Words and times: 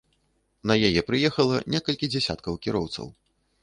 На 0.71 0.77
яе 0.89 1.05
прыехала 1.11 1.61
некалькі 1.77 2.13
дзясяткаў 2.17 2.53
кіроўцаў. 2.67 3.17